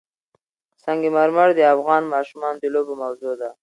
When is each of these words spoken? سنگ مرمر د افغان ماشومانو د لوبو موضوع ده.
سنگ 0.83 1.03
مرمر 1.15 1.49
د 1.55 1.59
افغان 1.75 2.03
ماشومانو 2.13 2.57
د 2.63 2.65
لوبو 2.73 2.93
موضوع 3.03 3.33
ده. 3.41 3.49